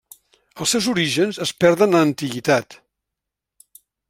Els 0.63 0.71
seus 0.75 0.87
orígens 0.93 1.39
es 1.47 1.53
perden 1.65 1.93
en 1.95 2.01
l'antiguitat. 2.01 2.79